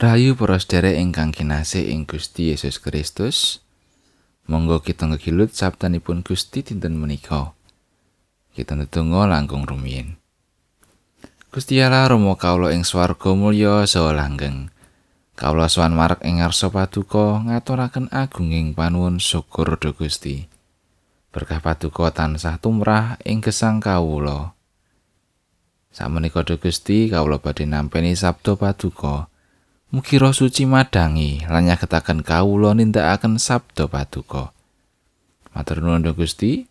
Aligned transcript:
Rahayu 0.00 0.32
para 0.32 0.56
sedherek 0.56 0.96
ingkang 0.96 1.28
kinasih 1.28 1.92
ing 1.92 2.08
Gusti 2.08 2.56
Yesus 2.56 2.80
Kristus. 2.80 3.60
Monggo 4.48 4.80
kita 4.80 5.04
ngegilut 5.04 5.52
sabdanipun 5.52 6.24
Gusti 6.24 6.64
dinten 6.64 6.96
menika. 6.96 7.52
Kita 8.56 8.80
ndedonga 8.80 9.28
langkung 9.28 9.68
rumiyin. 9.68 10.16
Gusti 11.52 11.84
Allah 11.84 12.08
Rama 12.08 12.32
kawula 12.32 12.72
ing 12.72 12.88
swarga 12.88 13.36
mulya 13.36 13.84
saha 13.84 14.16
langgeng. 14.16 14.72
Kawula 15.36 15.68
sowan 15.68 15.92
marek 15.92 16.24
ing 16.24 16.40
ngarsa 16.40 16.72
paduka 16.72 17.44
ngaturaken 17.44 18.08
agunging 18.08 18.72
panuwun 18.72 19.20
syukur 19.20 19.76
dhumateng 19.76 20.00
Gusti. 20.00 20.48
Berkah 21.28 21.60
paduka 21.60 22.08
tansah 22.08 22.56
tumrah 22.56 23.20
ing 23.20 23.44
gesang 23.44 23.84
kawula. 23.84 24.56
Sameneika 25.92 26.40
Gusti 26.56 27.12
kawula 27.12 27.36
badhe 27.36 27.68
nampi 27.68 28.16
sabda 28.16 28.56
paduka. 28.56 29.28
Mugi 29.90 30.22
roh 30.22 30.30
suci 30.30 30.70
madangi 30.70 31.42
lan 31.50 31.66
nyagetaken 31.66 32.22
kawula 32.22 32.78
nindakaken 32.78 33.42
sabda 33.42 33.90
paduka. 33.90 34.54
Matur 35.50 35.82
nuwun 35.82 36.06
Gusti. 36.14 36.70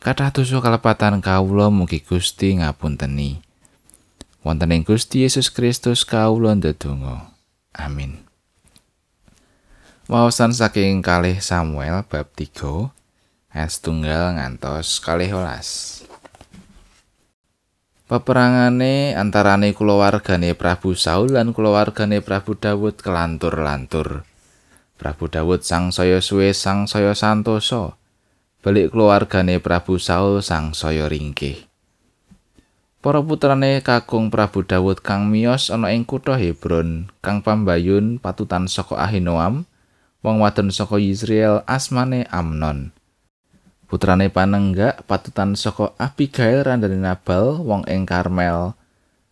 Kathah 0.00 0.32
dosa 0.32 0.64
kalepatan 0.64 1.20
kawula 1.20 1.68
mugi 1.68 2.00
Gusti 2.00 2.56
ngapunteni. 2.56 3.44
Wonten 4.40 4.72
ing 4.72 4.80
Gusti 4.80 5.28
Yesus 5.28 5.52
Kristus 5.52 6.08
kawula 6.08 6.56
ndedonga. 6.56 7.36
Amin. 7.76 8.24
Wawasan 10.08 10.56
saking 10.56 11.04
kalih 11.04 11.44
Samuel 11.44 12.00
bab 12.08 12.32
3 12.32 12.88
ayat 13.52 13.70
setunggal 13.76 14.40
ngantos 14.40 15.04
kalih 15.04 15.36
welas. 15.36 16.00
Peperangane 18.14 19.10
antarane 19.18 19.74
kulawargane 19.74 20.54
Prabu 20.54 20.94
Saul 20.94 21.34
lan 21.34 21.50
kulawargane 21.50 22.22
Prabu 22.22 22.54
Dawud 22.54 23.02
kelantur-lantur. 23.02 24.22
Prabu 24.94 25.26
Dawud 25.26 25.66
sang 25.66 25.90
saya 25.90 26.22
suwe 26.22 26.54
sang 26.54 26.86
saya 26.86 27.10
santoso. 27.18 27.98
balik 28.62 28.94
keluargane 28.94 29.58
Prabu 29.58 29.98
Saul 29.98 30.46
sang 30.46 30.78
saya 30.78 31.10
ringkih. 31.10 31.66
Para 33.02 33.18
putrane 33.18 33.82
kakung 33.82 34.30
Prabu 34.30 34.62
Dawud 34.62 35.02
kang 35.02 35.26
miyos 35.26 35.74
ana 35.74 35.90
ing 35.90 36.06
kutha 36.06 36.38
Hebron, 36.38 37.10
kang 37.18 37.42
pambayun 37.42 38.22
patutan 38.22 38.70
saka 38.70 38.94
Ahinoam, 38.94 39.66
wong 40.22 40.38
wadon 40.38 40.70
saka 40.70 41.02
Israel 41.02 41.66
asmane 41.66 42.30
Amnon. 42.30 42.94
Putrane 43.84 44.32
panenggak 44.32 45.04
patutan 45.04 45.52
saka 45.54 45.92
Abigail 46.00 46.64
randane 46.64 46.96
Nabal, 46.96 47.60
wong 47.60 47.84
ing 47.84 48.08
Karmel, 48.08 48.72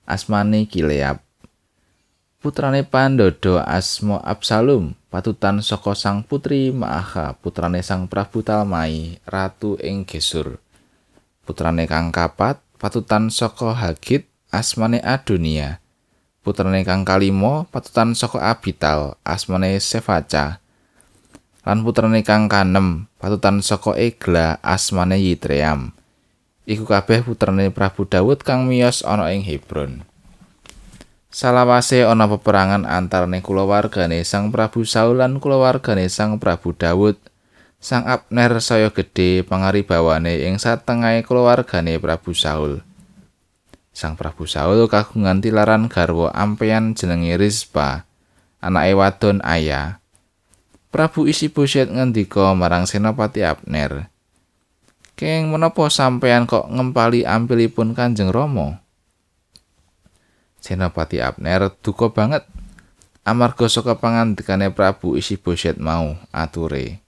asmane 0.05 0.69
Kileab. 0.69 1.25
Putrane 2.42 2.83
Pandodo 2.83 3.62
asma 3.62 4.19
Absalom, 4.19 4.98
patutan 5.14 5.62
saka 5.62 5.95
sang 5.95 6.27
putri 6.27 6.75
Maaha 6.75 7.39
putrane 7.39 7.86
sang 7.86 8.11
Prabu 8.11 8.42
Talmai 8.42 9.23
ratu 9.23 9.78
ing 9.78 10.03
Gesur. 10.03 10.58
Putrane 11.47 11.86
kang 11.86 12.11
kapat 12.11 12.58
patutan 12.83 13.30
saka 13.30 13.70
Hagit 13.78 14.27
asmane 14.50 14.98
Adonia. 15.06 15.78
Putrane 16.42 16.83
kang 16.83 17.06
kalimo 17.06 17.70
patutan 17.70 18.19
saka 18.19 18.42
Abital 18.50 19.14
asmane 19.23 19.78
Sefaca 19.78 20.61
lan 21.62 21.86
putrane 21.86 22.27
kang 22.27 22.50
kanem 22.50 23.06
patutan 23.22 23.62
saka 23.62 23.94
Egla 23.94 24.58
asmane 24.62 25.18
Yitream 25.22 25.94
iku 26.66 26.86
kabeh 26.86 27.22
putrane 27.22 27.70
Prabu 27.70 28.06
Daud 28.06 28.42
kang 28.42 28.66
miyos 28.66 29.06
ana 29.06 29.30
ing 29.30 29.46
Hebron 29.46 30.06
Salawase 31.33 32.05
ana 32.05 32.28
peperangan 32.28 32.84
antarane 32.84 33.40
kulawargane 33.40 34.20
Sang 34.20 34.52
Prabu 34.52 34.84
Saul 34.84 35.17
lan 35.17 35.40
kulawargane 35.40 36.05
Sang 36.12 36.36
Prabu 36.36 36.77
Dawud. 36.77 37.17
Sang 37.80 38.05
Abner 38.05 38.61
saya 38.61 38.92
gedhe 38.92 39.40
pangaribawane 39.40 40.44
ing 40.44 40.61
satengahe 40.61 41.24
kulawargane 41.24 41.96
Prabu 41.96 42.36
Saul. 42.36 42.84
Sang 43.96 44.20
Prabu 44.20 44.44
Saul 44.44 44.84
kagungan 44.92 45.40
tilaran 45.40 45.89
garwa 45.89 46.36
ampeyan 46.36 46.92
jenenge 46.92 47.40
Rizpa, 47.40 48.05
anake 48.61 48.92
wadon 48.92 49.40
Aya. 49.40 50.02
Prabu 50.92 51.25
isi 51.25 51.48
Isiboset 51.48 51.89
ngendika 51.89 52.53
marang 52.53 52.85
Senopati 52.85 53.41
Abner. 53.41 54.13
Keng 55.17 55.48
menapa 55.48 55.89
sampeyan 55.89 56.45
kok 56.45 56.69
ngempali 56.69 57.25
ampilipun 57.25 57.97
Kanjeng 57.97 58.29
Rama? 58.29 58.85
Senopati 60.61 61.25
Abner 61.25 61.73
duka 61.80 62.13
banget 62.13 62.45
amarga 63.25 63.73
saka 63.73 63.97
pangandikane 63.97 64.69
Prabu 64.69 65.17
isi 65.17 65.41
boset 65.41 65.80
mau 65.80 66.13
ature. 66.29 67.01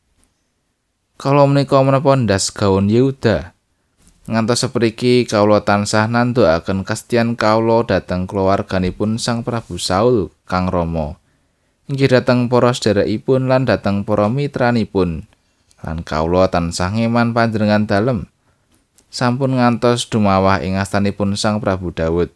Kalau 1.20 1.44
menika 1.44 1.76
menapa 1.84 2.16
ndas 2.16 2.48
gaun 2.56 2.88
Yehuda 2.88 3.52
ngantos 4.24 4.64
sepriki 4.64 5.28
kawula 5.28 5.60
tansah 5.60 6.08
nandukaken 6.08 6.88
kastian 6.88 7.36
kawula 7.36 7.84
dhateng 7.84 8.24
keluarganipun 8.24 9.20
Sang 9.20 9.44
Prabu 9.44 9.76
Saul 9.76 10.32
Kang 10.48 10.72
Rama. 10.72 11.20
Inggih 11.84 12.16
dhateng 12.16 12.48
para 12.48 12.72
sedherekipun 12.72 13.44
lan 13.44 13.68
dhateng 13.68 14.08
para 14.08 14.32
mitranipun 14.32 15.28
lan 15.84 16.00
kawula 16.00 16.48
tansah 16.48 16.88
ngeman 16.88 17.36
panjenengan 17.36 17.84
dalem. 17.84 18.24
Sampun 19.12 19.60
ngantos 19.60 20.08
dumawah 20.08 20.64
ing 20.64 20.80
astanipun 20.80 21.36
Sang 21.36 21.60
Prabu 21.60 21.92
Daud. 21.92 22.32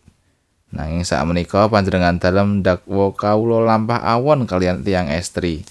Nanging 0.69 1.01
sak 1.01 1.25
menika 1.25 1.65
panjenengan 1.65 2.21
dalem 2.21 2.61
dakwa 2.61 3.09
kawula 3.17 3.65
lampah 3.65 4.05
awon 4.05 4.45
kalian 4.45 4.85
tiang 4.85 5.09
estri. 5.09 5.65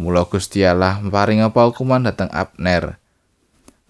Mula 0.00 0.24
Gusti 0.24 0.64
Allah 0.64 0.96
paring 1.04 1.44
apa 1.44 1.68
hukuman 1.68 2.00
dhateng 2.00 2.32
Abner. 2.32 2.96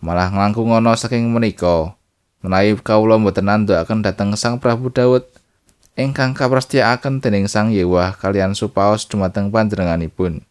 Malah 0.02 0.34
nglangkung 0.34 0.74
ana 0.74 0.98
saking 0.98 1.30
menika 1.30 1.94
menawi 2.42 2.74
kawula 2.82 3.22
mboten 3.22 3.46
nandhukaken 3.46 4.02
dhateng 4.02 4.34
Sang 4.34 4.58
Prabu 4.58 4.90
Daud 4.90 5.22
ingkang 5.96 6.36
kaprastyakaken 6.36 7.24
dening 7.24 7.48
Sang 7.50 7.72
Yewah 7.72 8.14
kalian 8.20 8.52
supaos 8.52 9.08
dumateng 9.08 9.48
panjenenganipun. 9.48 10.44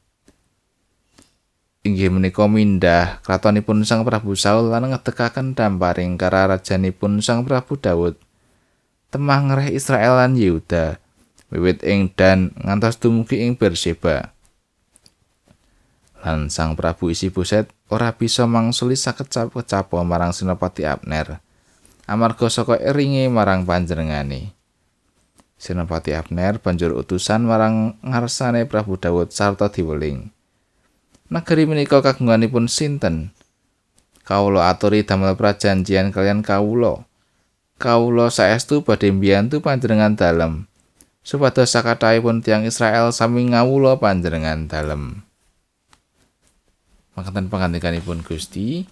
Inggih 1.85 2.09
menika 2.09 2.49
mindah 2.49 3.21
kratonipun 3.21 3.85
Sang 3.85 4.01
Prabu 4.01 4.33
Saul 4.33 4.73
lan 4.73 4.89
ngedekaken 4.89 5.53
damparing 5.53 6.17
kararajanipun 6.17 7.21
Sang 7.21 7.45
Prabu 7.45 7.77
Daud. 7.77 8.17
temah 9.15 9.39
ngreh 9.47 9.71
Israel 9.71 10.19
lan 10.19 10.35
Yehuda 10.35 10.99
wiwit 11.47 11.87
ing 11.87 12.11
dan 12.19 12.51
ngantos 12.59 12.99
dumugi 12.99 13.47
ing 13.47 13.55
Berseba 13.55 14.35
lan 16.19 16.51
sang 16.51 16.75
Prabu 16.75 17.07
isi 17.07 17.31
buset 17.31 17.71
ora 17.87 18.11
bisa 18.11 18.43
mangsuli 18.43 18.99
sakecap 18.99 19.55
kecapo 19.55 20.03
marang 20.03 20.35
Senopati 20.35 20.83
Abner 20.83 21.39
amarga 22.03 22.51
saka 22.51 22.75
eringe 22.75 23.31
marang 23.31 23.63
panjenengane 23.63 24.51
Senopati 25.55 26.11
Abner 26.11 26.59
banjur 26.59 26.91
utusan 26.91 27.47
marang 27.47 27.95
ngarsane 28.03 28.67
Prabu 28.67 28.99
Dawud 28.99 29.31
sarta 29.31 29.71
diweling. 29.71 30.29
Negeri 31.31 31.63
menika 31.65 32.03
kagunganipun 32.03 32.67
sinten? 32.67 33.31
Kawula 34.27 34.69
aturi 34.69 35.07
damel 35.07 35.33
prajanjian 35.39 36.11
kalian 36.11 36.43
kawula. 36.43 37.07
Kawula 37.81 38.29
saestu 38.29 38.83
badhe 38.83 39.09
mbiyantu 39.09 39.63
panjenengan 39.63 40.13
dalem. 40.13 40.67
Supados 41.25 41.73
sakathahipun 41.73 42.45
tiang 42.45 42.67
Israel 42.67 43.09
sami 43.09 43.49
ngawula 43.49 43.97
panjenengan 43.97 44.69
dalem. 44.69 45.25
Makaten 47.17 47.47
pangandikanipun 47.49 48.21
Gusti 48.21 48.85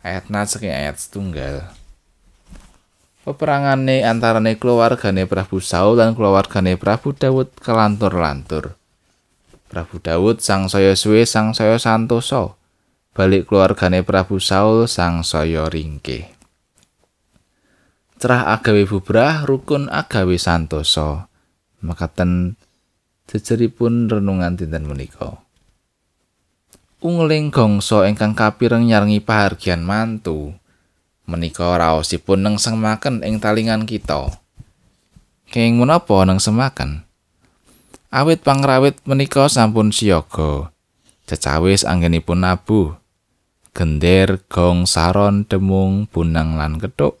ayat 0.00 0.30
saking 0.30 0.72
ayat 0.72 0.96
setunggal 0.96 1.68
Peperangane 3.28 4.08
antarane 4.08 4.56
keluargane 4.56 5.28
Prabu 5.28 5.60
Saul 5.60 6.00
dan 6.00 6.16
keluargane 6.16 6.80
Prabu 6.80 7.12
Dawud 7.12 7.52
kelantur-lantur. 7.60 8.72
Prabu 9.68 10.00
Dawud 10.00 10.40
sang 10.40 10.72
saya 10.72 10.96
suwe 10.96 11.28
sang 11.28 11.52
saya 11.52 11.76
santoso. 11.76 12.56
Balik 13.12 13.52
keluargane 13.52 14.00
Prabu 14.00 14.40
Saul 14.40 14.88
sang 14.88 15.20
saya 15.28 15.68
ringkih. 15.68 16.38
cerah 18.18 18.50
agawe 18.50 18.82
bubrah 18.82 19.46
rukun 19.46 19.86
agawe 19.86 20.34
santoso 20.34 21.30
makaten 21.78 22.58
jejeripun 23.30 24.10
renungan 24.10 24.58
dinten 24.58 24.90
menika 24.90 25.38
ungling 26.98 27.54
gongso 27.54 28.02
ingkang 28.02 28.34
kapireng 28.34 28.90
nyarengi 28.90 29.22
pahargian 29.22 29.86
mantu 29.86 30.50
menika 31.28 31.76
raosipun 31.76 32.40
neng 32.40 32.56
semaken 32.56 33.20
ing 33.20 33.36
talingan 33.36 33.84
kita 33.84 34.32
keng 35.52 35.76
menapa 35.76 36.24
neng 36.24 36.40
semaken 36.40 37.04
awit 38.08 38.40
pangrawit 38.40 38.96
menika 39.04 39.44
sampun 39.52 39.92
siaga 39.92 40.72
cecawis 41.28 41.84
anggenipun 41.84 42.40
nabuh 42.40 42.96
gender 43.76 44.40
gong 44.48 44.88
saron 44.88 45.44
demung 45.44 46.08
bunang 46.08 46.56
lan 46.56 46.80
kethuk 46.80 47.20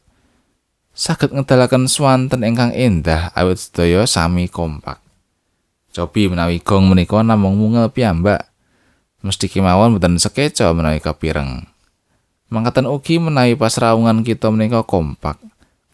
saged 0.98 1.30
ngedalaken 1.30 1.86
swanten 1.86 2.42
ingkang 2.42 2.74
endah 2.74 3.30
awit 3.38 3.62
sedaya 3.62 4.02
sami 4.02 4.50
kompak. 4.50 4.98
Cobi 5.94 6.26
menawi 6.26 6.58
gong 6.58 6.90
menika 6.90 7.22
namung 7.22 7.54
mungel 7.54 7.86
piyambak. 7.94 8.50
Mesti 9.22 9.46
kemawon 9.46 9.94
boten 9.94 10.18
sekeca 10.18 10.74
menawi 10.74 10.98
kapireng. 10.98 11.70
Mangkaten 12.48 12.88
ugi 12.88 13.20
menawi 13.20 13.60
pasraungan 13.60 14.24
kita 14.24 14.48
menika 14.48 14.80
kompak. 14.80 15.36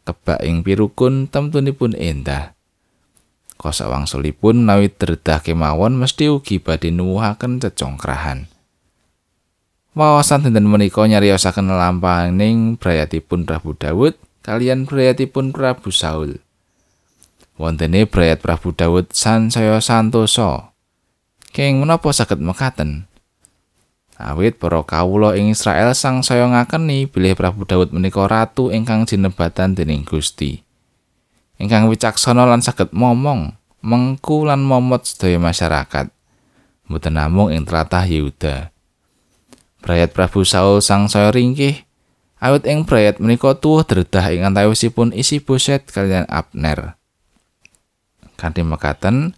Kebak 0.06 0.38
ing 0.46 0.62
pirukun 0.62 1.26
temtunipun 1.26 1.98
endah. 1.98 2.54
Kosa 3.58 3.90
wangsulipun 3.90 4.62
menawi 4.62 4.86
dredah 4.86 5.42
kemawon 5.42 5.98
mesti 5.98 6.30
ugi 6.30 6.62
badhe 6.62 6.94
nuwuhaken 6.94 7.58
cecongkrahan. 7.58 8.46
Wawasan 9.98 10.46
dinten 10.46 10.66
menika 10.66 11.06
nyariosaken 11.06 11.70
lampahaning 11.70 12.78
brayatipun 12.78 13.46
Prabu 13.46 13.74
Dawud 13.74 14.14
kalian 14.42 14.86
brayatipun 14.86 15.50
Prabu 15.50 15.90
Saul. 15.90 16.38
Wontene 17.58 18.02
brayat 18.06 18.42
Prabu 18.42 18.74
Dawud 18.74 19.10
sansaya 19.14 19.78
santosa. 19.78 20.74
Keng 21.54 21.78
menapa 21.78 22.10
saged 22.10 22.42
mekaten? 22.42 23.06
Awit 24.14 24.62
para 24.62 24.78
kawula 24.86 25.34
ing 25.34 25.50
Israel 25.50 25.90
sangsaya 25.90 26.46
ngakeni 26.46 27.10
bilih 27.10 27.34
Prabu 27.34 27.66
Dawud 27.66 27.90
menika 27.90 28.22
ratu 28.30 28.70
ingkang 28.70 29.10
jinebatan 29.10 29.74
dening 29.74 30.06
Gusti. 30.06 30.62
Ingkang 31.58 31.90
wicaksana 31.90 32.46
lan 32.46 32.62
saged 32.62 32.94
momong, 32.94 33.58
mengku 33.82 34.46
lan 34.46 34.62
momot 34.62 35.02
sedaya 35.02 35.42
masyarakat. 35.42 36.14
Mboten 36.86 37.14
namung 37.18 37.50
ing 37.50 37.66
tlatah 37.66 38.06
Yehuda. 38.06 38.70
Brayat 39.82 40.14
Prabu 40.14 40.46
Saul 40.46 40.78
sang 40.78 41.10
saya 41.10 41.34
ringkih. 41.34 41.82
Awit 42.38 42.70
ing 42.70 42.86
brayat 42.86 43.18
menika 43.18 43.56
tuwuh 43.58 43.82
dredah 43.82 44.30
ing 44.30 44.46
antawisipun 44.46 45.10
isi 45.10 45.42
boset 45.42 45.90
kalian 45.90 46.28
Abner. 46.30 46.94
Kanthi 48.38 48.62
mekaten, 48.62 49.34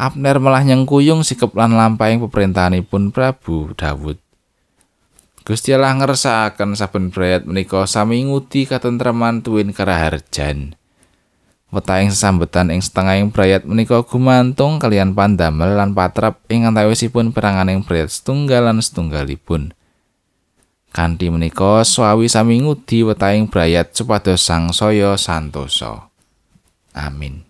Abner 0.00 0.40
malah 0.40 0.64
nyengkuyung 0.64 1.20
sikep 1.20 1.52
lan 1.52 1.76
lampahing 1.76 2.24
pemerintahanipun 2.24 3.12
Prabu 3.12 3.76
Dawud. 3.76 4.16
Gusti 5.44 5.76
Allah 5.76 5.92
ngersakaken 5.92 6.72
saben 6.72 7.12
brayat 7.12 7.44
menika 7.44 7.84
sami 7.84 8.24
ngudi 8.24 8.64
katentreman 8.64 9.44
tuwin 9.44 9.76
karaharjan. 9.76 10.72
Wetahing 11.68 12.08
sesambetan 12.08 12.72
ing 12.72 12.80
setengahing 12.80 13.28
brayat 13.28 13.68
menika 13.68 14.00
gumantung 14.00 14.80
kalian 14.80 15.12
pandamel 15.12 15.76
lan 15.76 15.92
patrap 15.92 16.40
ing 16.48 16.64
antawisipun 16.64 17.36
peranganing 17.36 17.84
brayat 17.84 18.08
setunggal 18.08 18.72
lan 18.72 18.80
setunggalipun. 18.80 19.76
Kanthi 20.96 21.28
menika 21.28 21.84
swawi 21.84 22.24
sami 22.32 22.64
ngudi 22.64 23.04
wetahing 23.04 23.52
brayat 23.52 23.92
supados 23.92 24.40
sang 24.40 24.72
saya 24.72 25.20
santosa. 25.20 26.08
Amin. 26.96 27.49